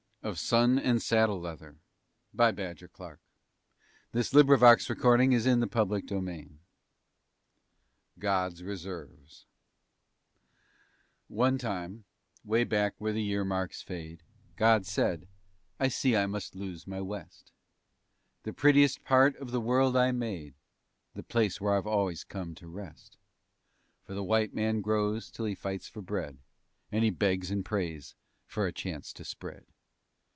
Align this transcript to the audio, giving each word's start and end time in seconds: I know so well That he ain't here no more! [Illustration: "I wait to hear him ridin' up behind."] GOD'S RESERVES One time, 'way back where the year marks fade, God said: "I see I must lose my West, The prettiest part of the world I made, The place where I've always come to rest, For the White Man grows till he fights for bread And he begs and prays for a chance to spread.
I 0.23 0.27
know 0.27 0.33
so 0.35 0.57
well 0.59 0.67
That 0.75 1.59
he 1.59 1.65
ain't 2.61 2.79
here 2.79 2.87
no 2.87 2.87
more! 2.99 3.17
[Illustration: 3.17 3.19
"I 4.13 4.21
wait 4.37 4.47
to 4.81 4.95
hear 5.01 5.13
him 5.15 5.31
ridin' 5.31 5.63
up 5.63 6.05
behind."] 6.21 6.59
GOD'S 8.19 8.61
RESERVES 8.61 9.45
One 11.27 11.57
time, 11.57 12.03
'way 12.45 12.63
back 12.63 12.93
where 12.99 13.13
the 13.13 13.23
year 13.23 13.43
marks 13.43 13.81
fade, 13.81 14.21
God 14.57 14.85
said: 14.85 15.27
"I 15.79 15.87
see 15.87 16.15
I 16.15 16.27
must 16.27 16.53
lose 16.53 16.85
my 16.85 17.01
West, 17.01 17.51
The 18.43 18.53
prettiest 18.53 19.03
part 19.03 19.35
of 19.37 19.49
the 19.49 19.59
world 19.59 19.97
I 19.97 20.11
made, 20.11 20.53
The 21.15 21.23
place 21.23 21.59
where 21.59 21.73
I've 21.75 21.87
always 21.87 22.23
come 22.23 22.53
to 22.55 22.67
rest, 22.67 23.17
For 24.03 24.13
the 24.13 24.23
White 24.23 24.53
Man 24.53 24.81
grows 24.81 25.31
till 25.31 25.45
he 25.45 25.55
fights 25.55 25.87
for 25.87 26.03
bread 26.03 26.37
And 26.91 27.03
he 27.03 27.09
begs 27.09 27.49
and 27.49 27.65
prays 27.65 28.13
for 28.45 28.67
a 28.67 28.71
chance 28.71 29.11
to 29.13 29.25
spread. 29.25 29.65